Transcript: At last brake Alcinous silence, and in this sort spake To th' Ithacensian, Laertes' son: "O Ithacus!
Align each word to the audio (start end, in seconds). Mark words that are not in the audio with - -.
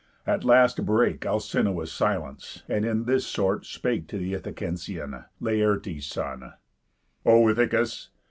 At 0.25 0.43
last 0.43 0.83
brake 0.83 1.27
Alcinous 1.27 1.93
silence, 1.93 2.63
and 2.67 2.83
in 2.85 3.03
this 3.03 3.23
sort 3.27 3.67
spake 3.67 4.07
To 4.07 4.17
th' 4.17 4.33
Ithacensian, 4.33 5.25
Laertes' 5.39 6.07
son: 6.07 6.53
"O 7.23 7.43
Ithacus! 7.47 8.07